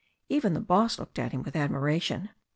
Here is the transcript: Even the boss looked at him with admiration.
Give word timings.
Even 0.29 0.55
the 0.55 0.59
boss 0.59 0.97
looked 0.97 1.19
at 1.19 1.31
him 1.31 1.43
with 1.43 1.55
admiration. 1.55 2.29